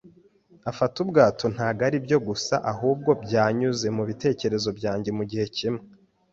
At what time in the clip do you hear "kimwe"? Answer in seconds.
5.55-5.83